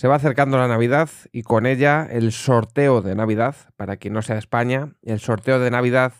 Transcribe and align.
Se 0.00 0.08
va 0.08 0.14
acercando 0.14 0.56
la 0.56 0.66
Navidad 0.66 1.10
y 1.30 1.42
con 1.42 1.66
ella 1.66 2.08
el 2.10 2.32
sorteo 2.32 3.02
de 3.02 3.14
Navidad. 3.14 3.54
Para 3.76 3.98
quien 3.98 4.14
no 4.14 4.22
sea 4.22 4.38
España, 4.38 4.94
el 5.02 5.20
sorteo 5.20 5.60
de 5.60 5.70
Navidad 5.70 6.14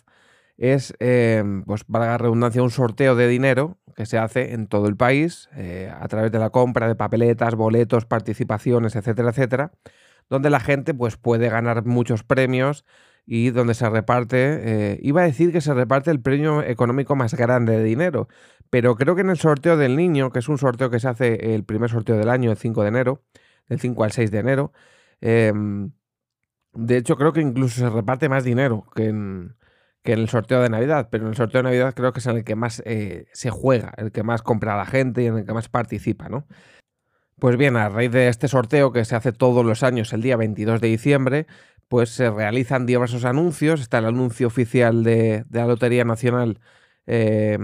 es, 0.58 0.92
eh, 1.00 1.42
pues 1.64 1.84
valga 1.86 2.08
la 2.08 2.18
redundancia, 2.18 2.62
un 2.62 2.70
sorteo 2.70 3.16
de 3.16 3.26
dinero 3.26 3.78
que 3.96 4.04
se 4.04 4.18
hace 4.18 4.52
en 4.52 4.66
todo 4.66 4.86
el 4.86 4.98
país 4.98 5.48
eh, 5.56 5.90
a 5.98 6.06
través 6.08 6.30
de 6.30 6.38
la 6.38 6.50
compra 6.50 6.88
de 6.88 6.94
papeletas, 6.94 7.54
boletos, 7.54 8.04
participaciones, 8.04 8.96
etcétera, 8.96 9.30
etcétera, 9.30 9.72
donde 10.28 10.50
la 10.50 10.60
gente 10.60 10.92
pues, 10.92 11.16
puede 11.16 11.48
ganar 11.48 11.86
muchos 11.86 12.22
premios 12.22 12.84
y 13.24 13.48
donde 13.48 13.72
se 13.72 13.88
reparte, 13.88 14.58
eh, 14.60 14.98
iba 15.00 15.22
a 15.22 15.24
decir 15.24 15.52
que 15.52 15.62
se 15.62 15.72
reparte 15.72 16.10
el 16.10 16.20
premio 16.20 16.62
económico 16.62 17.16
más 17.16 17.32
grande 17.32 17.78
de 17.78 17.84
dinero, 17.84 18.28
pero 18.68 18.94
creo 18.96 19.14
que 19.14 19.22
en 19.22 19.30
el 19.30 19.38
sorteo 19.38 19.78
del 19.78 19.96
niño, 19.96 20.32
que 20.32 20.40
es 20.40 20.50
un 20.50 20.58
sorteo 20.58 20.90
que 20.90 21.00
se 21.00 21.08
hace 21.08 21.54
el 21.54 21.64
primer 21.64 21.88
sorteo 21.88 22.18
del 22.18 22.28
año, 22.28 22.50
el 22.50 22.58
5 22.58 22.82
de 22.82 22.88
enero, 22.88 23.22
del 23.70 23.80
5 23.80 24.04
al 24.04 24.12
6 24.12 24.30
de 24.30 24.38
enero, 24.38 24.72
em, 25.22 25.92
de 26.74 26.96
hecho 26.98 27.16
creo 27.16 27.32
que 27.32 27.40
incluso 27.40 27.80
se 27.80 27.90
reparte 27.90 28.28
más 28.28 28.44
dinero 28.44 28.86
que 28.94 29.06
en, 29.06 29.56
que 30.02 30.12
en 30.12 30.20
el 30.20 30.28
sorteo 30.28 30.62
de 30.62 30.70
Navidad, 30.70 31.08
pero 31.10 31.24
en 31.24 31.30
el 31.30 31.36
sorteo 31.36 31.60
de 31.60 31.64
Navidad 31.70 31.94
creo 31.94 32.12
que 32.12 32.20
es 32.20 32.26
en 32.26 32.36
el 32.38 32.44
que 32.44 32.56
más 32.56 32.82
eh, 32.86 33.26
se 33.32 33.50
juega, 33.50 33.92
el 33.96 34.12
que 34.12 34.22
más 34.22 34.42
compra 34.42 34.76
la 34.76 34.86
gente 34.86 35.22
y 35.22 35.26
en 35.26 35.38
el 35.38 35.46
que 35.46 35.54
más 35.54 35.68
participa, 35.68 36.28
¿no? 36.28 36.46
Pues 37.40 37.56
bien, 37.56 37.76
a 37.76 37.88
raíz 37.88 38.12
de 38.12 38.28
este 38.28 38.48
sorteo 38.48 38.92
que 38.92 39.04
se 39.06 39.16
hace 39.16 39.32
todos 39.32 39.64
los 39.64 39.82
años 39.82 40.12
el 40.12 40.20
día 40.20 40.36
22 40.36 40.80
de 40.80 40.88
diciembre, 40.88 41.46
pues 41.88 42.10
se 42.10 42.30
realizan 42.30 42.86
diversos 42.86 43.24
anuncios. 43.24 43.80
Está 43.80 43.98
el 43.98 44.06
anuncio 44.06 44.46
oficial 44.46 45.02
de, 45.04 45.44
la 45.50 45.66
Lotería 45.66 46.04
Nacional 46.04 46.60
eh, 47.06 47.58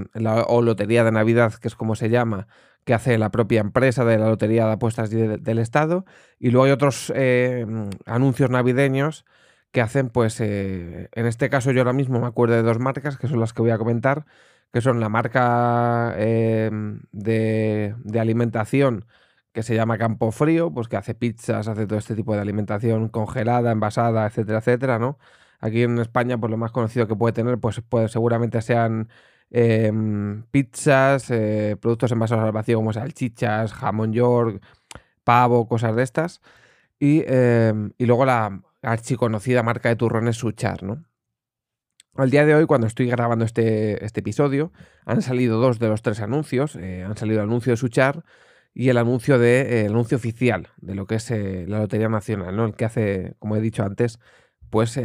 o 0.48 0.62
Lotería 0.62 1.04
de 1.04 1.12
Navidad, 1.12 1.54
que 1.54 1.68
es 1.68 1.76
como 1.76 1.94
se 1.94 2.08
llama, 2.08 2.48
que 2.86 2.94
hace 2.94 3.18
la 3.18 3.30
propia 3.32 3.60
empresa 3.60 4.04
de 4.04 4.18
la 4.18 4.28
Lotería 4.28 4.66
de 4.66 4.72
Apuestas 4.74 5.10
del 5.10 5.58
Estado. 5.58 6.06
Y 6.38 6.50
luego 6.50 6.66
hay 6.66 6.72
otros 6.72 7.12
eh, 7.16 7.66
anuncios 8.06 8.50
navideños 8.50 9.26
que 9.72 9.80
hacen, 9.82 10.08
pues, 10.10 10.40
eh, 10.40 11.08
en 11.12 11.26
este 11.26 11.50
caso 11.50 11.72
yo 11.72 11.80
ahora 11.80 11.92
mismo 11.92 12.20
me 12.20 12.28
acuerdo 12.28 12.54
de 12.56 12.62
dos 12.62 12.78
marcas, 12.78 13.18
que 13.18 13.28
son 13.28 13.40
las 13.40 13.52
que 13.52 13.62
voy 13.62 13.72
a 13.72 13.78
comentar, 13.78 14.26
que 14.72 14.80
son 14.80 15.00
la 15.00 15.08
marca 15.08 16.14
em, 16.18 17.00
de, 17.12 17.94
alimentación 18.18 19.06
que 19.52 19.62
se 19.62 19.74
llama 19.74 19.98
Campo 19.98 20.30
Frío, 20.32 20.72
pues 20.72 20.88
que 20.88 20.96
hace 20.96 21.14
pizzas, 21.14 21.68
hace 21.68 21.86
todo 21.86 21.98
este 21.98 22.14
tipo 22.14 22.34
de 22.34 22.40
alimentación 22.40 23.08
congelada, 23.08 23.72
envasada, 23.72 24.26
etcétera, 24.26 24.58
etcétera, 24.60 24.98
¿no? 24.98 25.18
Aquí 25.60 25.82
en 25.82 25.98
España, 25.98 26.38
pues 26.38 26.50
lo 26.50 26.56
más 26.58 26.72
conocido 26.72 27.08
que 27.08 27.16
puede 27.16 27.32
tener, 27.32 27.58
pues, 27.58 27.80
pues 27.88 28.12
seguramente 28.12 28.62
sean 28.62 29.08
em, 29.50 30.42
pizzas, 30.50 31.30
eh, 31.30 31.76
productos 31.80 32.12
envasados 32.12 32.44
al 32.44 32.52
vacío 32.52 32.78
como 32.78 32.92
salchichas, 32.92 33.72
jamón 33.72 34.12
york, 34.12 34.62
pavo, 35.24 35.68
cosas 35.68 35.96
de 35.96 36.02
estas. 36.02 36.40
Y, 36.98 37.24
em, 37.26 37.92
y 37.98 38.06
luego 38.06 38.24
la 38.26 38.62
archiconocida 38.82 39.62
marca 39.62 39.88
de 39.88 39.96
turrones 39.96 40.36
Suchar, 40.36 40.82
¿no? 40.82 41.04
Al 42.16 42.30
día 42.30 42.46
de 42.46 42.54
hoy, 42.54 42.64
cuando 42.66 42.86
estoy 42.86 43.08
grabando 43.08 43.44
este, 43.44 44.02
este 44.04 44.20
episodio, 44.20 44.72
han 45.04 45.20
salido 45.20 45.60
dos 45.60 45.78
de 45.78 45.88
los 45.88 46.00
tres 46.00 46.20
anuncios. 46.20 46.74
Eh, 46.76 47.04
han 47.04 47.16
salido 47.16 47.40
el 47.42 47.48
anuncio 47.48 47.72
de 47.72 47.76
Suchar 47.76 48.24
y 48.72 48.88
el 48.88 48.96
anuncio 48.96 49.38
de 49.38 49.82
eh, 49.82 49.86
anuncio 49.86 50.16
oficial 50.16 50.68
de 50.78 50.94
lo 50.94 51.06
que 51.06 51.16
es 51.16 51.30
eh, 51.30 51.66
la 51.68 51.78
Lotería 51.78 52.08
Nacional, 52.08 52.56
¿no? 52.56 52.64
El 52.64 52.74
que 52.74 52.86
hace, 52.86 53.34
como 53.38 53.56
he 53.56 53.60
dicho 53.60 53.82
antes, 53.82 54.18
pues 54.70 54.98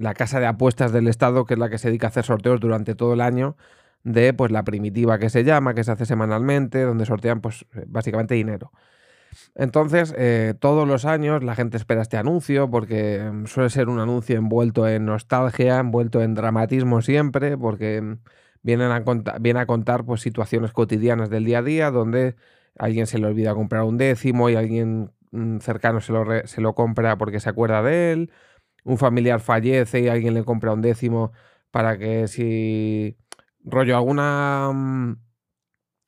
la 0.00 0.14
casa 0.14 0.40
de 0.40 0.46
apuestas 0.46 0.92
del 0.92 1.08
Estado, 1.08 1.44
que 1.44 1.54
es 1.54 1.60
la 1.60 1.68
que 1.68 1.78
se 1.78 1.88
dedica 1.88 2.06
a 2.06 2.10
hacer 2.10 2.24
sorteos 2.24 2.58
durante 2.58 2.94
todo 2.94 3.12
el 3.12 3.20
año 3.20 3.56
de 4.02 4.32
pues 4.32 4.50
la 4.50 4.64
primitiva 4.64 5.18
que 5.18 5.28
se 5.28 5.44
llama, 5.44 5.74
que 5.74 5.84
se 5.84 5.92
hace 5.92 6.06
semanalmente, 6.06 6.82
donde 6.82 7.04
sortean 7.04 7.42
pues 7.42 7.66
básicamente 7.86 8.34
dinero. 8.34 8.72
Entonces, 9.54 10.14
eh, 10.16 10.54
todos 10.58 10.88
los 10.88 11.04
años 11.04 11.44
la 11.44 11.54
gente 11.54 11.76
espera 11.76 12.00
este 12.00 12.16
anuncio 12.16 12.70
porque 12.70 13.30
mm, 13.30 13.46
suele 13.46 13.68
ser 13.68 13.90
un 13.90 14.00
anuncio 14.00 14.36
envuelto 14.36 14.88
en 14.88 15.04
nostalgia, 15.04 15.78
envuelto 15.78 16.22
en 16.22 16.34
dramatismo 16.34 17.02
siempre, 17.02 17.58
porque 17.58 18.00
mm, 18.00 18.18
vienen 18.62 18.90
a 18.92 19.04
viene 19.38 19.60
a 19.60 19.66
contar 19.66 20.04
pues, 20.06 20.22
situaciones 20.22 20.72
cotidianas 20.72 21.28
del 21.28 21.44
día 21.44 21.58
a 21.58 21.62
día 21.62 21.90
donde 21.90 22.36
alguien 22.78 23.06
se 23.06 23.18
le 23.18 23.26
olvida 23.26 23.54
comprar 23.54 23.82
un 23.82 23.98
décimo 23.98 24.48
y 24.48 24.56
alguien 24.56 25.12
mm, 25.32 25.58
cercano 25.58 26.00
se 26.00 26.12
lo, 26.12 26.24
se 26.46 26.60
lo 26.62 26.74
compra 26.74 27.18
porque 27.18 27.38
se 27.40 27.50
acuerda 27.50 27.82
de 27.82 28.12
él, 28.12 28.30
un 28.84 28.98
familiar 28.98 29.40
fallece 29.40 30.00
y 30.00 30.08
alguien 30.08 30.34
le 30.34 30.44
compra 30.44 30.72
un 30.72 30.82
décimo 30.82 31.32
para 31.70 31.98
que 31.98 32.28
si 32.28 33.16
rollo 33.64 33.96
alguna 33.96 34.70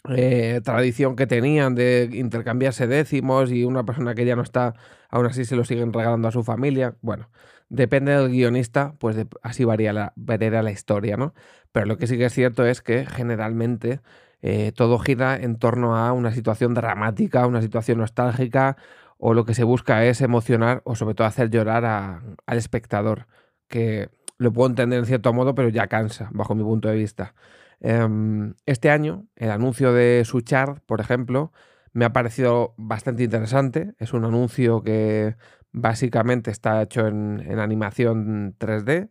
eh, 0.09 0.61
tradición 0.65 1.15
que 1.17 1.27
tenían 1.27 1.75
de 1.75 2.09
intercambiarse 2.13 2.87
décimos 2.87 3.53
y 3.53 3.65
una 3.65 3.85
persona 3.85 4.15
que 4.15 4.25
ya 4.25 4.37
no 4.37 4.43
está, 4.43 4.75
aún 5.09 5.27
así 5.27 5.45
se 5.45 5.57
lo 5.57 5.65
siguen 5.65 5.93
regalando 5.93 6.29
a 6.29 6.33
su 6.33 6.43
familia. 6.43 6.97
Bueno, 7.03 7.31
depende 7.69 8.13
del 8.13 8.31
guionista, 8.31 8.95
pues 8.99 9.17
así 9.43 9.65
varía 9.65 9.93
la, 9.93 10.13
la 10.17 10.71
historia, 10.71 11.17
¿no? 11.17 11.35
Pero 11.73 11.87
lo 11.87 11.99
que 11.99 12.07
sí 12.07 12.19
que 12.19 12.27
es 12.27 12.33
cierto 12.35 12.67
es 12.67 12.83
que 12.83 13.07
generalmente 13.07 14.01
eh, 14.43 14.73
todo 14.73 14.99
gira 14.99 15.37
en 15.37 15.57
torno 15.59 15.97
a 15.97 16.13
una 16.13 16.33
situación 16.33 16.75
dramática, 16.75 17.47
una 17.47 17.63
situación 17.63 17.99
nostálgica, 17.99 18.77
o 19.25 19.35
lo 19.35 19.45
que 19.45 19.55
se 19.55 19.63
busca 19.63 20.05
es 20.05 20.21
emocionar 20.21 20.83
o 20.85 20.97
sobre 20.97 21.15
todo 21.15 21.29
hacer 21.29 21.49
llorar 21.49 21.85
al 21.85 22.59
espectador, 22.59 23.29
que 23.69 24.11
lo 24.37 24.53
puedo 24.53 24.69
entender 24.69 24.99
en 24.99 25.07
cierto 25.07 25.33
modo, 25.33 25.55
pero 25.55 25.69
ya 25.69 25.87
cansa, 25.87 26.29
bajo 26.33 26.57
mi 26.57 26.65
punto 26.65 26.89
de 26.89 26.97
vista. 26.97 27.35
Em, 27.79 28.55
este 28.67 28.91
año, 28.91 29.29
el 29.37 29.53
anuncio 29.53 29.93
de 29.93 30.25
Suchard, 30.25 30.81
por 30.87 31.01
ejemplo, 31.01 31.53
me 31.93 32.05
ha 32.05 32.13
parecido 32.13 32.75
bastante 32.77 33.23
interesante. 33.23 33.95
Es 33.99 34.13
un 34.13 34.25
anuncio 34.25 34.83
que 34.83 35.37
básicamente 35.71 36.51
está 36.51 36.83
hecho 36.83 37.07
en, 37.07 37.61
animación 37.61 38.57
3D 38.59 39.11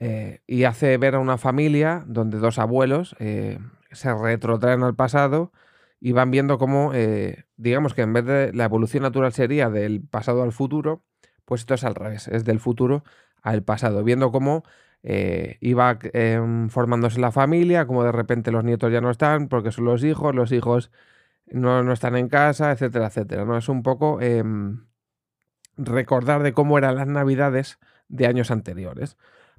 eh, 0.00 0.40
y 0.48 0.64
hace 0.64 0.98
ver 0.98 1.14
a 1.14 1.20
una 1.20 1.38
familia 1.38 2.02
donde 2.08 2.38
dos 2.38 2.58
abuelos 2.58 3.14
eh, 3.20 3.60
se 3.92 4.12
retrotraen 4.12 4.82
al 4.82 4.96
pasado 4.96 5.52
y 6.00 6.12
van 6.12 6.30
viendo 6.30 6.58
cómo, 6.58 6.92
eh, 6.94 7.44
digamos 7.56 7.94
que 7.94 8.02
en 8.02 8.12
vez 8.12 8.24
de 8.24 8.52
la 8.52 8.64
evolución 8.64 9.02
natural 9.02 9.32
sería 9.32 9.70
del 9.70 10.02
pasado 10.02 10.42
al 10.42 10.52
futuro, 10.52 11.02
pues 11.44 11.62
esto 11.62 11.74
es 11.74 11.84
al 11.84 11.94
revés, 11.94 12.28
es 12.28 12.44
del 12.44 12.60
futuro 12.60 13.04
al 13.42 13.62
pasado, 13.62 14.04
viendo 14.04 14.32
cómo 14.32 14.64
eh, 15.02 15.58
iba 15.60 15.98
em, 16.12 16.68
formándose 16.68 17.20
la 17.20 17.32
familia, 17.32 17.86
como 17.86 18.04
de 18.04 18.12
repente 18.12 18.50
los 18.50 18.64
nietos 18.64 18.92
ya 18.92 19.00
no 19.00 19.10
están 19.10 19.48
porque 19.48 19.72
son 19.72 19.84
los 19.84 20.02
hijos, 20.04 20.34
los 20.34 20.52
hijos 20.52 20.90
no, 21.46 21.92
están 21.92 22.16
en 22.16 22.28
casa, 22.28 22.72
etcétera, 22.72 23.06
etcétera. 23.06 23.44
¿no? 23.44 23.56
Es 23.56 23.68
un 23.68 23.82
poco 23.82 24.20
em, 24.20 24.86
recordar 25.76 26.42
de 26.42 26.52
cómo 26.52 26.78
eran 26.78 26.96
las 26.96 27.06
navidades 27.06 27.78
de 28.08 28.26
años 28.26 28.50
anteriores, 28.50 29.16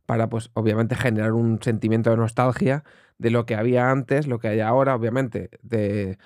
para 0.08 0.30
pues 0.30 0.52
obviamente 0.56 0.96
generar 0.96 1.34
un 1.34 1.62
sentimiento 1.62 2.10
de 2.10 2.18
nostalgia 2.18 2.84
de 3.20 3.30
lo 3.30 3.46
que 3.46 3.56
había 3.56 3.92
antes, 3.92 4.26
lo 4.28 4.40
que 4.40 4.48
hay 4.48 4.62
ahora, 4.62 4.96
obviamente, 4.96 5.52
de 5.62 6.18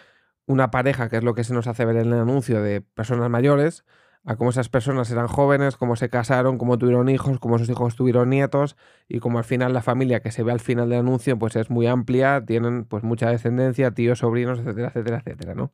una 0.46 0.72
pareja, 0.72 1.10
que 1.10 1.18
es 1.18 1.24
lo 1.24 1.34
que 1.36 1.44
se 1.44 1.54
nos 1.54 1.68
hace 1.68 1.84
ver 1.86 1.98
en 1.98 2.14
el 2.14 2.20
anuncio 2.20 2.62
de 2.62 2.82
personas 2.82 3.30
mayores, 3.30 3.84
a 4.24 4.36
cómo 4.36 4.52
esas 4.52 4.70
personas 4.70 5.10
eran 5.12 5.28
jóvenes, 5.28 5.78
cómo 5.78 5.96
se 5.96 6.10
casaron, 6.10 6.60
cómo 6.60 6.78
tuvieron 6.78 7.10
hijos, 7.10 7.40
cómo 7.40 7.58
sus 7.58 7.70
hijos 7.70 7.96
tuvieron 7.96 8.30
nietos 8.30 8.78
y 9.08 9.20
cómo 9.20 9.40
al 9.40 9.46
final 9.46 9.74
la 9.74 9.82
familia 9.82 10.22
que 10.22 10.32
se 10.32 10.44
ve 10.44 10.52
al 10.52 10.60
final 10.60 10.90
del 10.90 11.00
anuncio 11.00 11.40
pues 11.40 11.56
es 11.56 11.72
muy 11.72 11.88
amplia, 11.88 12.44
tienen 12.46 12.86
pues 12.86 13.04
mucha 13.04 13.30
descendencia, 13.30 13.92
tíos, 13.92 14.20
sobrinos, 14.20 14.60
etcétera, 14.60 14.90
etcétera, 14.90 15.18
etcétera, 15.26 15.56
¿no? 15.56 15.72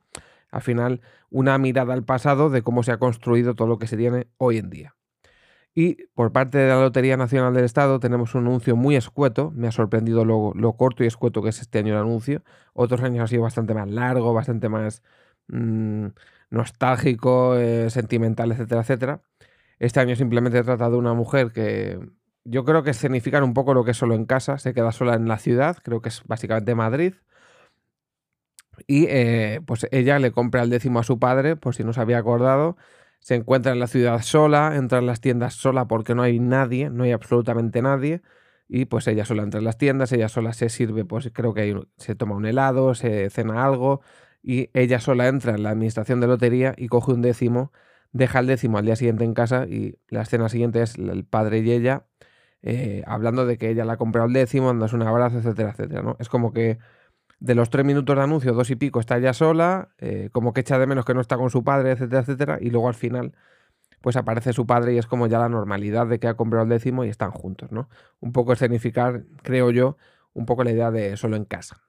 Al 0.50 0.62
final 0.62 1.02
una 1.30 1.58
mirada 1.58 1.94
al 1.94 2.06
pasado 2.06 2.50
de 2.50 2.62
cómo 2.62 2.84
se 2.84 2.94
ha 2.94 2.98
construido 3.00 3.54
todo 3.54 3.68
lo 3.68 3.80
que 3.80 3.88
se 3.88 3.98
tiene 3.98 4.28
hoy 4.38 4.60
en 4.60 4.70
día. 4.70 4.96
Y 5.80 6.08
por 6.16 6.32
parte 6.32 6.58
de 6.58 6.70
la 6.70 6.82
Lotería 6.82 7.18
Nacional 7.18 7.54
del 7.54 7.64
Estado 7.64 8.00
tenemos 8.00 8.34
un 8.34 8.48
anuncio 8.48 8.76
muy 8.76 8.96
escueto, 8.96 9.52
me 9.56 9.68
ha 9.68 9.72
sorprendido 9.72 10.26
lo, 10.26 10.74
corto 10.74 11.04
y 11.04 11.08
escueto 11.08 11.44
que 11.44 11.50
es 11.50 11.62
este 11.62 11.78
año 11.78 11.94
el 11.94 12.00
anuncio, 12.00 12.42
otros 12.74 13.04
años 13.04 13.24
ha 13.24 13.28
sido 13.28 13.44
bastante 13.44 13.76
más 13.76 13.88
largo, 13.88 14.34
bastante 14.34 14.70
más... 14.70 15.04
Mm, 15.50 16.08
nostálgico, 16.50 17.58
eh, 17.58 17.90
sentimental, 17.92 18.52
etcétera, 18.52 18.82
etcétera. 18.82 19.22
Este 19.80 20.00
año 20.00 20.16
simplemente 20.16 20.58
he 20.58 20.64
tratado 20.64 20.94
de 20.94 20.98
una 20.98 21.14
mujer 21.14 21.52
que 21.52 22.00
yo 22.44 22.66
creo 22.66 22.82
que 22.84 22.92
escenifican 22.92 23.44
un 23.44 23.54
poco 23.54 23.74
lo 23.76 23.84
que 23.84 23.92
es 23.92 23.98
solo 23.98 24.16
en 24.16 24.26
casa, 24.26 24.58
se 24.58 24.74
queda 24.74 24.92
sola 24.92 25.14
en 25.14 25.28
la 25.28 25.38
ciudad, 25.38 25.78
creo 25.84 26.02
que 26.02 26.10
es 26.10 26.24
básicamente 26.26 26.74
Madrid. 26.74 27.14
Y 28.88 29.06
eh, 29.10 29.62
pues 29.66 29.88
ella 29.92 30.20
le 30.20 30.32
compra 30.32 30.64
el 30.64 30.70
décimo 30.70 31.00
a 31.00 31.04
su 31.04 31.20
padre, 31.20 31.56
por 31.56 31.76
si 31.76 31.84
no 31.84 31.94
se 31.94 32.02
había 32.02 32.18
acordado. 32.20 32.78
Se 33.20 33.36
encuentra 33.36 33.72
en 33.72 33.80
la 33.80 33.88
ciudad 33.88 34.22
sola, 34.22 34.76
entra 34.76 35.00
en 35.00 35.06
las 35.06 35.22
tiendas 35.22 35.56
sola 35.56 35.88
porque 35.88 36.16
no 36.16 36.24
hay 36.24 36.40
nadie, 36.40 36.90
no 36.90 37.04
hay 37.04 37.12
absolutamente 37.12 37.82
nadie. 37.82 38.22
Y 38.70 38.86
pues 38.86 39.08
ella 39.08 39.26
sola 39.26 39.44
entra 39.44 39.60
en 39.60 39.66
las 39.66 39.78
tiendas, 39.78 40.12
ella 40.12 40.30
sola 40.30 40.54
se 40.54 40.70
sirve, 40.70 41.06
pues 41.06 41.30
creo 41.34 41.54
que 41.54 41.80
se 41.98 42.16
toma 42.16 42.36
un 42.36 42.46
helado, 42.46 42.96
se 42.96 43.30
cena 43.30 43.66
algo, 43.66 44.02
y 44.44 44.70
ella 44.74 45.00
sola 45.00 45.28
entra 45.28 45.56
en 45.56 45.64
la 45.64 45.70
administración 45.72 46.20
de 46.20 46.28
lotería 46.28 46.74
y 46.78 46.88
coge 46.88 47.14
un 47.14 47.22
décimo, 47.22 47.72
deja 48.12 48.40
el 48.40 48.48
décimo 48.48 48.78
al 48.78 48.86
día 48.86 48.96
siguiente 48.96 49.24
en 49.24 49.34
casa 49.34 49.66
y 49.68 50.00
la 50.10 50.22
escena 50.24 50.50
siguiente 50.50 50.82
es 50.82 50.98
el 50.98 51.26
padre 51.26 51.60
y 51.60 51.72
ella 51.72 52.06
eh, 52.62 53.04
hablando 53.08 53.46
de 53.46 53.58
que 53.58 53.70
ella 53.70 53.86
le 53.86 53.92
ha 53.94 53.98
comprado 53.98 54.28
el 54.28 54.34
décimo, 54.34 54.68
dándose 54.68 54.96
un 54.96 55.04
abrazo, 55.04 55.38
etcétera, 55.38 55.72
etcétera. 55.72 56.02
¿no? 56.02 56.18
Es 56.20 56.30
como 56.30 56.52
que 56.54 56.80
de 57.40 57.56
los 57.56 57.70
tres 57.70 57.86
minutos 57.86 58.16
de 58.16 58.22
anuncio, 58.24 58.54
dos 58.54 58.70
y 58.72 58.76
pico, 58.76 59.00
está 59.00 59.18
ella 59.18 59.34
sola, 59.34 59.90
eh, 60.00 60.30
como 60.32 60.54
que 60.54 60.62
echa 60.62 60.80
de 60.80 60.88
menos 60.88 61.06
que 61.06 61.14
no 61.14 61.22
está 61.22 61.38
con 61.38 61.50
su 61.50 61.64
padre, 61.64 61.92
etcétera, 61.92 62.22
etcétera, 62.22 62.58
y 62.62 62.70
luego 62.70 62.88
al 62.88 62.96
final 62.96 63.34
pues 64.02 64.16
aparece 64.16 64.54
su 64.54 64.66
padre 64.66 64.94
y 64.94 64.98
es 64.98 65.08
como 65.08 65.28
ya 65.28 65.40
la 65.40 65.50
normalidad 65.50 66.08
de 66.08 66.20
que 66.20 66.28
ha 66.28 66.36
comprado 66.36 66.64
el 66.64 66.70
décimo 66.70 67.04
y 67.04 67.10
están 67.10 67.32
juntos, 67.32 67.72
¿no? 67.72 67.90
Un 68.20 68.32
poco 68.32 68.54
escenificar, 68.54 69.24
creo 69.44 69.72
yo, 69.72 69.98
un 70.34 70.46
poco 70.46 70.64
la 70.64 70.72
idea 70.72 70.92
de 70.92 71.18
solo 71.18 71.36
en 71.36 71.46
casa. 71.46 71.82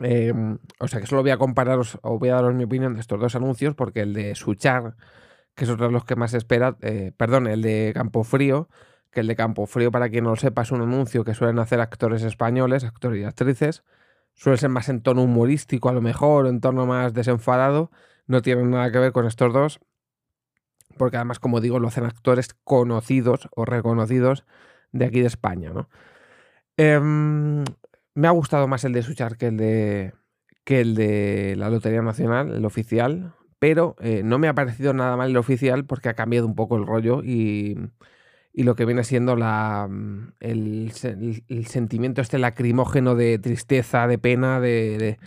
Em, 0.00 0.58
o 0.78 0.88
sea 0.88 1.00
que 1.00 1.06
solo 1.06 1.22
voy 1.22 1.30
a 1.32 1.38
compararos 1.38 1.98
o 2.02 2.18
voy 2.18 2.28
a 2.28 2.34
daros 2.34 2.54
mi 2.54 2.64
opinión 2.64 2.94
de 2.94 3.00
estos 3.00 3.20
dos 3.20 3.34
anuncios 3.34 3.74
porque 3.74 4.00
el 4.02 4.14
de 4.14 4.34
Suchar, 4.34 4.96
que 5.54 5.64
es 5.64 5.70
otro 5.70 5.86
de 5.86 5.92
los 5.92 6.04
que 6.04 6.16
más 6.16 6.34
espera, 6.34 6.76
eh, 6.82 7.12
perdón, 7.16 7.46
el 7.48 7.62
de 7.62 7.92
Campo 7.94 8.24
Frío, 8.24 8.68
que 9.10 9.20
el 9.20 9.26
de 9.26 9.36
Campo 9.36 9.66
Frío, 9.66 9.90
para 9.90 10.08
quien 10.08 10.24
no 10.24 10.30
lo 10.30 10.36
sepa, 10.36 10.62
es 10.62 10.70
un 10.72 10.82
anuncio 10.82 11.24
que 11.24 11.34
suelen 11.34 11.58
hacer 11.58 11.80
actores 11.80 12.22
españoles, 12.22 12.84
actores 12.84 13.20
y 13.20 13.24
actrices. 13.24 13.82
Suele 14.38 14.56
ser 14.56 14.70
más 14.70 14.88
en 14.88 15.02
tono 15.02 15.24
humorístico, 15.24 15.88
a 15.88 15.92
lo 15.92 16.00
mejor, 16.00 16.46
en 16.46 16.60
tono 16.60 16.86
más 16.86 17.12
desenfadado. 17.12 17.90
No 18.28 18.40
tienen 18.40 18.70
nada 18.70 18.92
que 18.92 18.98
ver 18.98 19.12
con 19.12 19.26
estos 19.26 19.52
dos, 19.52 19.80
porque 20.96 21.16
además, 21.16 21.40
como 21.40 21.60
digo, 21.60 21.80
lo 21.80 21.88
hacen 21.88 22.04
actores 22.04 22.54
conocidos 22.62 23.48
o 23.56 23.64
reconocidos 23.64 24.44
de 24.92 25.06
aquí 25.06 25.20
de 25.20 25.26
España, 25.26 25.70
¿no? 25.70 25.88
Em, 26.76 27.64
me 28.14 28.28
ha 28.28 28.30
gustado 28.30 28.68
más 28.68 28.84
el 28.84 28.92
de 28.92 29.02
Suchar 29.02 29.36
que 29.36 29.48
el 29.48 29.56
de, 29.56 30.14
que 30.64 30.80
el 30.80 30.94
de 30.94 31.56
la 31.56 31.68
Lotería 31.68 32.02
Nacional, 32.02 32.54
el 32.54 32.64
oficial, 32.64 33.34
pero 33.58 33.96
eh, 34.00 34.22
no 34.24 34.38
me 34.38 34.46
ha 34.46 34.54
parecido 34.54 34.92
nada 34.94 35.16
mal 35.16 35.30
el 35.30 35.36
oficial 35.36 35.84
porque 35.84 36.10
ha 36.10 36.14
cambiado 36.14 36.46
un 36.46 36.54
poco 36.54 36.76
el 36.76 36.86
rollo 36.86 37.24
y 37.24 37.76
y 38.52 38.64
lo 38.64 38.74
que 38.74 38.84
viene 38.84 39.04
siendo 39.04 39.36
la, 39.36 39.86
mm, 39.88 40.32
el, 40.40 40.92
sentimiento 40.92 42.20
este 42.20 42.38
lacrimógeno 42.38 43.14
de 43.14 43.38
tristeza, 43.38 44.06
de 44.06 44.18
pena, 44.18 44.60
de, 44.60 45.18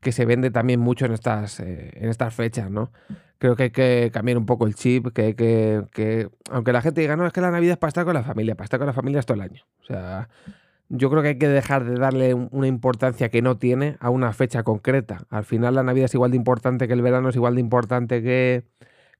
que 0.00 0.12
se 0.12 0.24
vende 0.24 0.50
también 0.50 0.80
mucho 0.80 1.06
en 1.06 1.12
estas, 1.12 1.60
eh, 1.60 1.90
en 1.94 2.08
estas 2.08 2.34
fechas, 2.34 2.70
¿no? 2.70 2.90
Creo 3.38 3.56
que 3.56 3.64
hay 3.64 3.70
que 3.70 4.10
cambiar 4.12 4.36
un 4.38 4.46
poco 4.46 4.66
el 4.66 4.74
chip, 4.74 5.08
que, 5.14 5.34
que, 5.34 6.28
aunque 6.50 6.72
la 6.72 6.82
gente 6.82 7.00
diga, 7.00 7.16
no, 7.16 7.26
es 7.26 7.32
que 7.32 7.40
la 7.40 7.50
Navidad 7.50 7.72
es 7.72 7.78
para 7.78 7.88
estar 7.88 8.04
con 8.04 8.14
la 8.14 8.22
familia, 8.22 8.54
para 8.54 8.64
estar 8.64 8.78
con 8.78 8.86
la 8.86 8.92
familia 8.92 9.20
es 9.20 9.26
todo 9.26 9.36
el 9.36 9.42
año. 9.42 9.62
O 9.82 9.84
sea, 9.84 10.28
yo 10.90 11.08
creo 11.08 11.22
que 11.22 11.28
hay 11.28 11.38
que 11.38 11.48
dejar 11.48 11.84
de 11.84 11.94
darle 11.94 12.34
una 12.34 12.66
importancia 12.66 13.30
que 13.30 13.42
no 13.42 13.56
tiene 13.56 13.96
a 14.00 14.10
una 14.10 14.32
fecha 14.32 14.62
concreta. 14.62 15.26
Al 15.30 15.44
final 15.44 15.74
la 15.74 15.82
Navidad 15.82 16.06
es 16.06 16.14
igual 16.14 16.32
de 16.32 16.36
importante 16.36 16.86
que 16.86 16.92
el 16.92 17.00
verano, 17.00 17.30
es 17.30 17.36
igual 17.36 17.54
de 17.54 17.60
importante 17.60 18.22
que, 18.22 18.64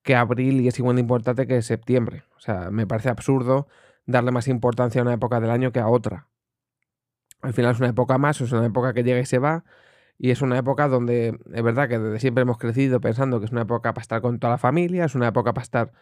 que 0.03 0.17
abril 0.17 0.61
y 0.61 0.69
es 0.69 0.79
igual 0.79 0.97
de 0.97 1.03
importante 1.03 1.47
que 1.47 1.63
septiembre. 1.63 2.25
O 2.37 2.41
sea, 2.41 2.71
me 2.71 2.87
parece 2.87 3.09
absurdo 3.09 3.69
darle 4.07 4.31
más 4.31 4.49
importancia 4.49 5.01
a 5.01 5.05
una 5.05 5.15
época 5.15 5.41
del 5.41 5.51
año 5.51 5.73
que 5.73 5.81
a 5.81 5.89
otra. 5.89 6.27
Al 7.43 7.55
final 7.55 7.73
es 7.73 7.81
una 7.81 7.89
época 7.89 8.19
más, 8.19 8.41
es 8.41 8.53
una 8.53 8.67
época 8.67 8.93
que 8.93 9.03
llega 9.03 9.21
y 9.21 9.27
se 9.27 9.39
va, 9.39 9.65
y 10.19 10.31
es 10.31 10.43
una 10.43 10.59
época 10.59 10.89
donde 10.89 11.39
es 11.53 11.63
verdad 11.63 11.89
que 11.89 11.99
desde 11.99 12.21
siempre 12.21 12.43
hemos 12.43 12.59
crecido 12.59 13.01
pensando 13.01 13.39
que 13.41 13.47
es 13.47 13.53
una 13.53 13.63
época 13.63 13.95
para 13.95 14.03
estar 14.03 14.21
con 14.21 14.39
toda 14.39 14.53
la 14.53 14.59
familia, 14.59 15.07
es 15.07 15.15
una 15.15 15.29
época 15.29 15.55
para 15.55 15.63
estar... 15.63 15.93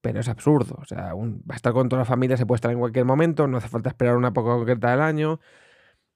Pero 0.00 0.20
es 0.20 0.28
absurdo, 0.28 0.76
o 0.80 0.84
sea, 0.84 1.14
un, 1.14 1.42
para 1.42 1.56
estar 1.56 1.72
con 1.72 1.88
toda 1.88 2.02
la 2.02 2.06
familia 2.06 2.36
se 2.36 2.46
puede 2.46 2.58
estar 2.58 2.70
en 2.70 2.78
cualquier 2.78 3.04
momento, 3.04 3.48
no 3.48 3.56
hace 3.56 3.68
falta 3.68 3.88
esperar 3.88 4.16
una 4.16 4.28
época 4.28 4.50
concreta 4.50 4.92
del 4.92 5.00
año, 5.00 5.40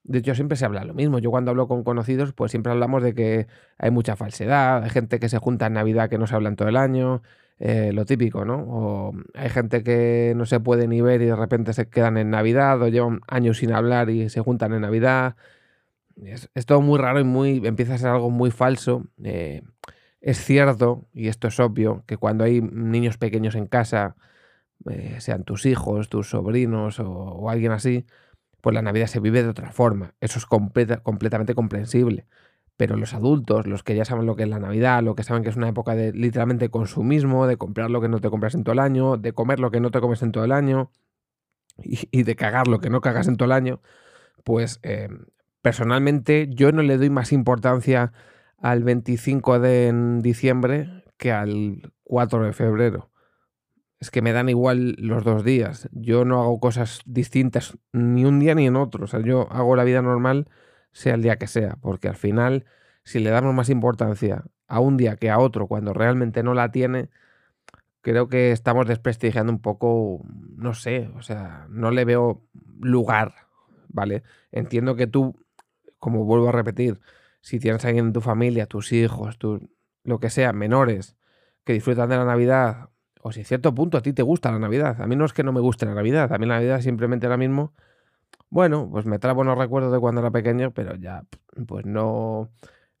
de 0.03 0.19
hecho, 0.19 0.35
siempre 0.35 0.57
se 0.57 0.65
habla 0.65 0.83
lo 0.83 0.93
mismo. 0.93 1.19
Yo 1.19 1.31
cuando 1.31 1.51
hablo 1.51 1.67
con 1.67 1.83
conocidos, 1.83 2.33
pues 2.33 2.51
siempre 2.51 2.71
hablamos 2.73 3.03
de 3.03 3.13
que 3.15 3.47
hay 3.77 3.91
mucha 3.91 4.15
falsedad, 4.15 4.83
hay 4.83 4.89
gente 4.89 5.19
que 5.19 5.29
se 5.29 5.37
junta 5.37 5.67
en 5.67 5.73
Navidad 5.73 6.09
que 6.09 6.17
no 6.17 6.27
se 6.27 6.35
hablan 6.35 6.55
todo 6.57 6.67
el 6.67 6.77
año, 6.77 7.21
eh, 7.59 7.93
lo 7.93 8.05
típico, 8.05 8.43
¿no? 8.45 8.55
O 8.67 9.13
hay 9.33 9.49
gente 9.49 9.83
que 9.83 10.33
no 10.35 10.45
se 10.45 10.59
puede 10.59 10.87
ni 10.87 11.01
ver 11.01 11.21
y 11.21 11.25
de 11.27 11.35
repente 11.35 11.73
se 11.73 11.87
quedan 11.89 12.17
en 12.17 12.31
Navidad 12.31 12.81
o 12.81 12.87
llevan 12.89 13.21
años 13.27 13.59
sin 13.59 13.71
hablar 13.73 14.09
y 14.09 14.29
se 14.29 14.41
juntan 14.41 14.73
en 14.73 14.81
Navidad. 14.81 15.35
Es, 16.17 16.49
todo 16.65 16.81
muy 16.81 16.99
raro 16.99 17.19
y 17.19 17.23
muy 17.23 17.65
empieza 17.65 17.95
a 17.95 17.97
ser 17.97 18.09
algo 18.09 18.29
muy 18.29 18.51
falso. 18.51 19.05
Eh, 19.23 19.63
es 20.21 20.37
cierto, 20.43 21.07
y 21.13 21.27
esto 21.29 21.47
es 21.47 21.59
obvio, 21.59 22.03
que 22.07 22.17
cuando 22.17 22.43
hay 22.45 22.61
niños 22.61 23.17
pequeños 23.17 23.55
en 23.55 23.67
casa, 23.67 24.15
eh, 24.89 25.17
sean 25.19 25.43
tus 25.43 25.65
hijos, 25.65 26.09
tus 26.09 26.29
sobrinos 26.29 26.99
o 26.99 27.49
alguien 27.49 27.71
así, 27.71 28.05
pues 28.63 28.73
la 28.73 28.81
Navidad 28.81 29.07
se 29.07 29.19
vive 29.19 29.43
de 29.43 29.49
otra 29.49 29.73
forma. 29.73 30.15
Eso 30.21 30.39
es 30.39 30.45
completamente 30.45 31.53
comprensible. 31.53 32.27
Pero 32.77 32.95
los 32.95 33.13
adultos, 33.13 33.67
los 33.67 33.83
que 33.83 33.93
ya 33.93 34.05
saben 34.05 34.25
lo 34.25 34.37
que 34.37 34.43
es 34.43 34.49
la 34.49 34.57
Navidad, 34.57 35.03
lo 35.03 35.15
que 35.15 35.23
saben 35.23 35.43
que 35.43 35.49
es 35.49 35.57
una 35.57 35.67
época 35.67 35.95
de 35.95 36.13
literalmente 36.13 36.69
consumismo, 36.69 37.45
de 37.45 37.57
comprar 37.57 37.91
lo 37.91 37.99
que 37.99 38.07
no 38.07 38.19
te 38.21 38.29
compras 38.29 38.55
en 38.55 38.63
todo 38.63 38.71
el 38.71 38.79
año, 38.79 39.17
de 39.17 39.33
comer 39.33 39.59
lo 39.59 39.69
que 39.69 39.81
no 39.81 39.91
te 39.91 39.99
comes 39.99 40.21
en 40.23 40.31
todo 40.31 40.45
el 40.45 40.53
año 40.53 40.91
y, 41.77 42.23
de 42.23 42.35
cagar 42.37 42.69
lo 42.69 42.79
que 42.79 42.89
no 42.89 43.01
cagas 43.01 43.27
en 43.27 43.35
todo 43.35 43.47
el 43.47 43.51
año, 43.51 43.81
pues 44.45 44.79
eh, 44.83 45.09
personalmente 45.61 46.47
yo 46.49 46.71
no 46.71 46.83
le 46.83 46.97
doy 46.97 47.09
más 47.09 47.33
importancia 47.33 48.13
al 48.59 48.85
25 48.85 49.59
de 49.59 50.19
diciembre 50.21 51.03
que 51.17 51.33
al 51.33 51.91
4 52.05 52.45
de 52.45 52.53
febrero 52.53 53.12
es 54.03 54.11
que 54.11 54.21
me 54.21 54.33
dan 54.33 54.49
igual 54.49 54.95
los 54.97 55.23
dos 55.23 55.45
días. 55.45 55.87
Yo 55.93 56.25
no 56.25 56.41
hago 56.41 56.59
cosas 56.59 56.99
distintas 57.05 57.77
ni 57.93 58.25
un 58.25 58.37
día 58.41 58.53
ni 58.53 58.67
en 58.67 58.75
otro. 58.75 59.05
O 59.05 59.07
sea, 59.07 59.21
yo 59.21 59.49
hago 59.49 59.77
la 59.77 59.85
vida 59.85 60.01
normal 60.01 60.49
sea 60.91 61.13
el 61.15 61.21
día 61.21 61.37
que 61.37 61.47
sea, 61.47 61.77
porque 61.79 62.09
al 62.09 62.17
final, 62.17 62.65
si 63.05 63.19
le 63.19 63.29
damos 63.29 63.53
más 63.53 63.69
importancia 63.69 64.43
a 64.67 64.81
un 64.81 64.97
día 64.97 65.15
que 65.15 65.29
a 65.29 65.39
otro 65.39 65.67
cuando 65.67 65.93
realmente 65.93 66.43
no 66.43 66.53
la 66.53 66.69
tiene, 66.69 67.11
creo 68.01 68.27
que 68.27 68.51
estamos 68.51 68.87
desprestigiando 68.87 69.53
un 69.53 69.61
poco, 69.61 70.25
no 70.57 70.73
sé, 70.73 71.09
o 71.15 71.21
sea, 71.21 71.65
no 71.69 71.89
le 71.89 72.03
veo 72.03 72.45
lugar, 72.81 73.33
¿vale? 73.87 74.23
Entiendo 74.51 74.97
que 74.97 75.07
tú, 75.07 75.33
como 75.97 76.25
vuelvo 76.25 76.49
a 76.49 76.51
repetir, 76.51 76.99
si 77.39 77.57
tienes 77.57 77.85
a 77.85 77.87
alguien 77.87 78.07
en 78.07 78.13
tu 78.13 78.19
familia, 78.19 78.65
tus 78.65 78.91
hijos, 78.91 79.39
lo 80.03 80.19
que 80.19 80.29
sea, 80.29 80.51
menores, 80.51 81.15
que 81.63 81.71
disfrutan 81.71 82.09
de 82.09 82.17
la 82.17 82.25
Navidad 82.25 82.89
o 83.23 83.31
si 83.31 83.41
a 83.41 83.45
cierto 83.45 83.73
punto 83.73 83.97
a 83.97 84.01
ti 84.01 84.11
te 84.13 84.21
gusta 84.21 84.51
la 84.51 84.59
Navidad. 84.59 85.01
A 85.01 85.07
mí 85.07 85.15
no 85.15 85.25
es 85.25 85.33
que 85.33 85.43
no 85.43 85.53
me 85.53 85.61
guste 85.61 85.85
la 85.85 85.93
Navidad, 85.93 86.31
a 86.33 86.37
mí 86.37 86.45
la 86.45 86.55
Navidad 86.55 86.81
simplemente 86.81 87.25
ahora 87.25 87.37
mismo, 87.37 87.73
bueno, 88.49 88.89
pues 88.91 89.05
me 89.05 89.17
trae 89.17 89.33
buenos 89.33 89.57
recuerdos 89.57 89.93
de 89.93 89.99
cuando 89.99 90.21
era 90.21 90.29
pequeño, 90.31 90.71
pero 90.73 90.95
ya, 90.95 91.23
pues 91.67 91.85
no, 91.85 92.51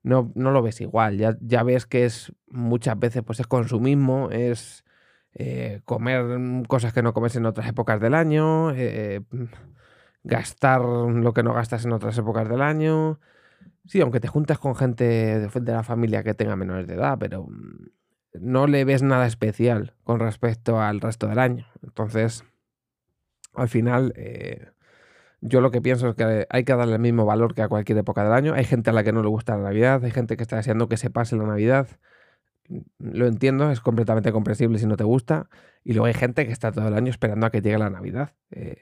no, 0.01 0.31
no 0.35 0.51
lo 0.51 0.61
ves 0.61 0.81
igual. 0.81 1.17
Ya, 1.17 1.37
ya 1.41 1.63
ves 1.63 1.85
que 1.85 2.05
es 2.05 2.33
muchas 2.47 2.97
veces, 2.97 3.21
pues 3.23 3.41
es 3.41 3.47
consumismo, 3.47 4.29
es 4.31 4.85
eh, 5.33 5.81
comer 5.85 6.25
cosas 6.67 6.93
que 6.93 7.03
no 7.03 7.13
comes 7.13 7.35
en 7.35 7.45
otras 7.45 7.67
épocas 7.67 7.99
del 7.99 8.13
año, 8.13 8.71
eh, 8.71 9.21
gastar 10.23 10.81
lo 10.81 11.33
que 11.33 11.43
no 11.43 11.53
gastas 11.53 11.85
en 11.85 11.91
otras 11.91 12.17
épocas 12.17 12.47
del 12.47 12.61
año. 12.61 13.19
Sí, 13.85 14.01
aunque 14.01 14.21
te 14.21 14.29
juntas 14.29 14.57
con 14.57 14.75
gente 14.75 15.03
de 15.05 15.71
la 15.73 15.83
familia 15.83 16.23
que 16.23 16.33
tenga 16.33 16.55
menores 16.55 16.87
de 16.87 16.95
edad, 16.95 17.17
pero 17.19 17.47
no 18.33 18.67
le 18.67 18.85
ves 18.85 19.03
nada 19.03 19.27
especial 19.27 19.93
con 20.03 20.19
respecto 20.19 20.79
al 20.79 21.01
resto 21.01 21.27
del 21.27 21.39
año. 21.39 21.67
Entonces, 21.83 22.43
al 23.53 23.69
final, 23.69 24.13
eh, 24.15 24.71
yo 25.41 25.61
lo 25.61 25.71
que 25.71 25.81
pienso 25.81 26.09
es 26.09 26.15
que 26.15 26.47
hay 26.49 26.63
que 26.63 26.75
darle 26.75 26.93
el 26.93 27.01
mismo 27.01 27.25
valor 27.25 27.53
que 27.53 27.61
a 27.61 27.67
cualquier 27.67 27.97
época 27.99 28.23
del 28.23 28.33
año. 28.33 28.53
Hay 28.53 28.65
gente 28.65 28.89
a 28.89 28.93
la 28.93 29.03
que 29.03 29.11
no 29.11 29.21
le 29.21 29.29
gusta 29.29 29.57
la 29.57 29.63
Navidad, 29.63 30.03
hay 30.03 30.11
gente 30.11 30.37
que 30.37 30.43
está 30.43 30.55
deseando 30.57 30.87
que 30.89 30.97
se 30.97 31.09
pase 31.09 31.35
la 31.35 31.45
Navidad. 31.45 31.87
Lo 32.97 33.27
entiendo, 33.27 33.69
es 33.71 33.81
completamente 33.81 34.31
comprensible 34.31 34.79
si 34.79 34.87
no 34.87 34.97
te 34.97 35.03
gusta. 35.03 35.49
Y 35.83 35.93
luego 35.93 36.05
hay 36.07 36.13
gente 36.13 36.45
que 36.45 36.53
está 36.53 36.71
todo 36.71 36.87
el 36.87 36.93
año 36.93 37.09
esperando 37.11 37.45
a 37.45 37.51
que 37.51 37.61
llegue 37.61 37.77
la 37.77 37.89
Navidad. 37.89 38.33
Eh, 38.51 38.81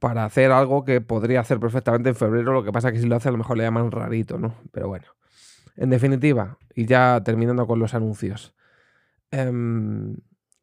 para 0.00 0.24
hacer 0.24 0.52
algo 0.52 0.84
que 0.84 1.00
podría 1.00 1.40
hacer 1.40 1.58
perfectamente 1.58 2.10
en 2.10 2.14
febrero, 2.14 2.52
lo 2.52 2.64
que 2.64 2.72
pasa 2.72 2.88
es 2.88 2.94
que 2.94 3.00
si 3.00 3.06
lo 3.06 3.16
hace 3.16 3.28
a 3.28 3.32
lo 3.32 3.38
mejor 3.38 3.56
le 3.56 3.64
llaman 3.64 3.90
rarito, 3.90 4.38
¿no? 4.38 4.54
Pero 4.72 4.88
bueno. 4.88 5.06
En 5.76 5.90
definitiva, 5.90 6.58
y 6.74 6.86
ya 6.86 7.22
terminando 7.24 7.66
con 7.66 7.78
los 7.78 7.94
anuncios, 7.94 8.54
em, 9.30 10.16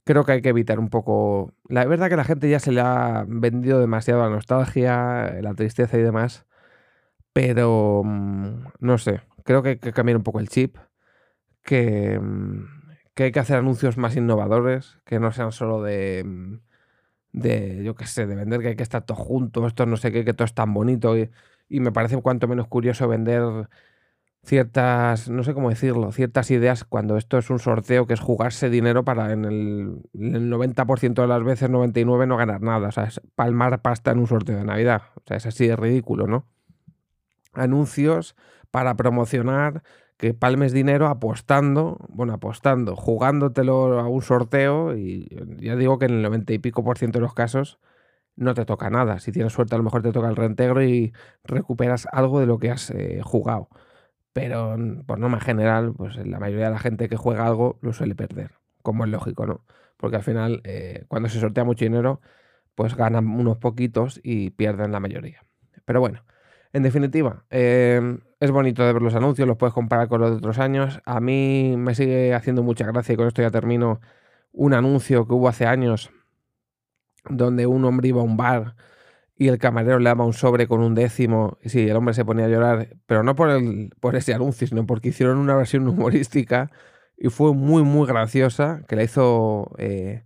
creo 0.05 0.25
que 0.25 0.33
hay 0.33 0.41
que 0.41 0.49
evitar 0.49 0.79
un 0.79 0.89
poco... 0.89 1.53
La 1.69 1.85
verdad 1.85 2.09
que 2.09 2.17
la 2.17 2.23
gente 2.25 2.49
ya 2.49 2.59
se 2.59 2.71
le 2.71 2.81
ha 2.81 3.25
vendido 3.27 3.79
demasiado 3.79 4.21
la 4.23 4.29
nostalgia, 4.29 5.41
la 5.41 5.53
tristeza 5.55 5.97
y 5.97 6.01
demás, 6.01 6.45
pero 7.33 8.03
mm, 8.05 8.65
no 8.79 8.97
sé, 8.97 9.21
creo 9.43 9.63
que 9.63 9.69
hay 9.69 9.79
que 9.79 9.93
cambiar 9.93 10.17
un 10.17 10.23
poco 10.23 10.39
el 10.39 10.49
chip, 10.49 10.77
que, 11.63 12.19
mm, 12.19 12.65
que 13.15 13.23
hay 13.25 13.31
que 13.31 13.39
hacer 13.39 13.57
anuncios 13.57 13.97
más 13.97 14.15
innovadores, 14.15 14.99
que 15.05 15.19
no 15.19 15.31
sean 15.31 15.51
solo 15.51 15.81
de, 15.83 16.23
mm, 16.25 16.59
de 17.33 17.83
yo 17.83 17.95
qué 17.95 18.07
sé, 18.07 18.27
de 18.27 18.35
vender 18.35 18.61
que 18.61 18.69
hay 18.69 18.75
que 18.75 18.83
estar 18.83 19.05
todos 19.05 19.19
juntos, 19.21 19.67
esto 19.67 19.85
no 19.85 19.97
sé 19.97 20.11
qué, 20.11 20.25
que 20.25 20.33
todo 20.33 20.45
es 20.45 20.53
tan 20.53 20.73
bonito 20.73 21.17
y, 21.17 21.31
y 21.69 21.79
me 21.79 21.91
parece 21.91 22.21
cuanto 22.21 22.47
menos 22.47 22.67
curioso 22.67 23.07
vender 23.07 23.69
ciertas, 24.43 25.29
no 25.29 25.43
sé 25.43 25.53
cómo 25.53 25.69
decirlo, 25.69 26.11
ciertas 26.11 26.51
ideas 26.51 26.83
cuando 26.83 27.17
esto 27.17 27.37
es 27.37 27.49
un 27.49 27.59
sorteo 27.59 28.05
que 28.07 28.13
es 28.13 28.19
jugarse 28.19 28.69
dinero 28.69 29.03
para 29.05 29.31
en 29.31 29.45
el, 29.45 30.03
90% 30.13 31.21
de 31.21 31.27
las 31.27 31.43
veces, 31.43 31.69
99, 31.69 32.27
no 32.27 32.37
ganar 32.37 32.61
nada. 32.61 32.89
O 32.89 32.91
sea, 32.91 33.05
es 33.05 33.21
palmar 33.35 33.81
pasta 33.81 34.11
en 34.11 34.19
un 34.19 34.27
sorteo 34.27 34.57
de 34.57 34.65
Navidad. 34.65 35.03
O 35.15 35.21
sea, 35.25 35.37
es 35.37 35.45
así 35.45 35.67
de 35.67 35.75
ridículo, 35.75 36.27
¿no? 36.27 36.45
Anuncios 37.53 38.35
para 38.71 38.95
promocionar 38.95 39.83
que 40.17 40.33
palmes 40.33 40.73
dinero 40.73 41.07
apostando, 41.07 41.97
bueno, 42.09 42.33
apostando, 42.33 42.95
jugándotelo 42.95 43.99
a 43.99 44.07
un 44.07 44.21
sorteo 44.21 44.95
y 44.95 45.27
ya 45.59 45.75
digo 45.75 45.99
que 45.99 46.05
en 46.05 46.13
el 46.15 46.21
90 46.21 46.53
y 46.53 46.59
pico 46.59 46.83
por 46.83 46.97
ciento 46.97 47.19
de 47.19 47.23
los 47.23 47.33
casos 47.33 47.79
no 48.35 48.53
te 48.53 48.65
toca 48.65 48.89
nada. 48.89 49.19
Si 49.19 49.31
tienes 49.31 49.53
suerte, 49.53 49.75
a 49.75 49.77
lo 49.77 49.83
mejor 49.83 50.01
te 50.01 50.11
toca 50.11 50.29
el 50.29 50.35
reintegro 50.35 50.83
y 50.83 51.13
recuperas 51.43 52.07
algo 52.11 52.39
de 52.39 52.45
lo 52.45 52.57
que 52.59 52.71
has 52.71 52.89
eh, 52.91 53.21
jugado. 53.23 53.69
Pero 54.33 54.75
por 55.05 55.19
norma 55.19 55.39
general, 55.39 55.93
pues 55.95 56.17
la 56.17 56.39
mayoría 56.39 56.65
de 56.65 56.71
la 56.71 56.79
gente 56.79 57.07
que 57.09 57.17
juega 57.17 57.45
algo 57.45 57.77
lo 57.81 57.93
suele 57.93 58.15
perder, 58.15 58.51
como 58.81 59.05
es 59.05 59.11
lógico, 59.11 59.45
¿no? 59.45 59.65
Porque 59.97 60.17
al 60.17 60.23
final, 60.23 60.61
eh, 60.65 61.05
cuando 61.07 61.29
se 61.29 61.39
sortea 61.39 61.63
mucho 61.63 61.85
dinero, 61.85 62.21
pues 62.75 62.95
ganan 62.95 63.27
unos 63.27 63.57
poquitos 63.57 64.19
y 64.23 64.51
pierden 64.51 64.91
la 64.91 64.99
mayoría. 64.99 65.43
Pero 65.85 65.99
bueno, 65.99 66.23
en 66.73 66.83
definitiva, 66.83 67.45
em, 67.51 68.21
es 68.39 68.51
bonito 68.51 68.83
de 68.85 68.93
ver 68.93 69.01
los 69.01 69.15
anuncios, 69.15 69.47
los 69.47 69.57
puedes 69.57 69.73
comparar 69.73 70.07
con 70.07 70.21
los 70.21 70.31
de 70.31 70.37
otros 70.37 70.59
años. 70.59 71.01
A 71.05 71.19
mí 71.19 71.75
me 71.77 71.95
sigue 71.95 72.33
haciendo 72.33 72.63
mucha 72.63 72.85
gracia 72.87 73.13
y 73.13 73.15
con 73.17 73.27
esto 73.27 73.41
ya 73.43 73.51
termino 73.51 74.01
un 74.51 74.73
anuncio 74.73 75.27
que 75.27 75.33
hubo 75.35 75.47
hace 75.49 75.65
años 75.67 76.11
donde 77.29 77.67
un 77.67 77.85
hombre 77.85 78.09
iba 78.09 78.21
a 78.21 78.23
un 78.23 78.37
bar 78.37 78.75
y 79.35 79.47
el 79.47 79.57
camarero 79.57 79.99
le 79.99 80.09
daba 80.09 80.25
un 80.25 80.33
sobre 80.33 80.67
con 80.67 80.81
un 80.81 80.95
décimo 80.95 81.57
y 81.61 81.69
sí, 81.69 81.89
el 81.89 81.95
hombre 81.95 82.13
se 82.13 82.25
ponía 82.25 82.45
a 82.45 82.49
llorar, 82.49 82.97
pero 83.05 83.23
no 83.23 83.35
por, 83.35 83.49
el, 83.49 83.91
por 83.99 84.15
ese 84.15 84.33
anuncio, 84.33 84.67
sino 84.67 84.85
porque 84.85 85.09
hicieron 85.09 85.37
una 85.37 85.55
versión 85.55 85.87
humorística 85.87 86.71
y 87.17 87.29
fue 87.29 87.53
muy, 87.53 87.83
muy 87.83 88.07
graciosa, 88.07 88.83
que 88.87 88.95
la 88.95 89.03
hizo, 89.03 89.71
eh, 89.77 90.23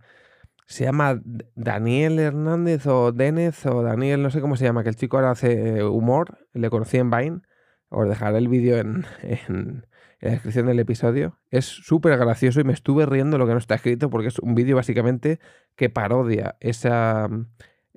se 0.66 0.84
llama 0.84 1.20
Daniel 1.54 2.18
Hernández 2.18 2.86
o 2.86 3.12
Denez 3.12 3.64
o 3.66 3.82
Daniel, 3.82 4.22
no 4.22 4.30
sé 4.30 4.40
cómo 4.40 4.56
se 4.56 4.64
llama, 4.64 4.82
que 4.82 4.90
el 4.90 4.96
chico 4.96 5.16
ahora 5.16 5.30
hace 5.32 5.84
humor, 5.84 6.38
le 6.52 6.70
conocí 6.70 6.98
en 6.98 7.10
Vine, 7.10 7.40
os 7.88 8.08
dejaré 8.08 8.38
el 8.38 8.48
vídeo 8.48 8.78
en, 8.78 9.06
en, 9.22 9.86
la 10.20 10.30
descripción 10.32 10.66
del 10.66 10.80
episodio. 10.80 11.38
Es 11.50 11.66
súper 11.66 12.18
gracioso 12.18 12.60
y 12.60 12.64
me 12.64 12.72
estuve 12.72 13.06
riendo 13.06 13.38
lo 13.38 13.46
que 13.46 13.52
no 13.52 13.58
está 13.58 13.76
escrito 13.76 14.10
porque 14.10 14.28
es 14.28 14.38
un 14.40 14.54
vídeo 14.54 14.76
básicamente 14.76 15.38
que 15.76 15.90
parodia 15.90 16.56
esa, 16.60 17.28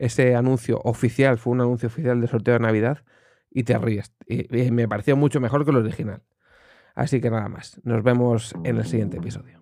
ese 0.01 0.36
anuncio 0.36 0.81
oficial, 0.84 1.38
fue 1.38 1.53
un 1.53 1.62
anuncio 1.62 1.88
oficial 1.88 2.20
de 2.20 2.27
sorteo 2.27 2.55
de 2.55 2.60
Navidad 2.60 3.03
y 3.51 3.63
te 3.63 3.77
ríes. 3.77 4.13
y 4.27 4.72
me 4.72 4.88
pareció 4.88 5.15
mucho 5.15 5.39
mejor 5.39 5.63
que 5.63 5.72
el 5.72 5.77
original. 5.77 6.24
Así 6.96 7.22
que 7.22 7.29
nada 7.29 7.48
más, 7.48 7.79
nos 7.84 8.03
vemos 8.03 8.53
en 8.63 8.77
el 8.77 8.86
siguiente 8.86 9.17
episodio. 9.17 9.61